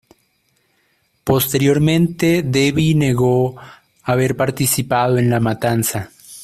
Posteriormente 1.23 2.41
Devi 2.41 2.95
negó 2.95 3.55
haber 4.01 4.35
participado 4.35 5.19
en 5.19 5.29
la 5.29 5.39
matanza. 5.39 6.09